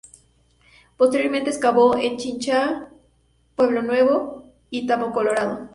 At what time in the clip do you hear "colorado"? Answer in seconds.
5.11-5.69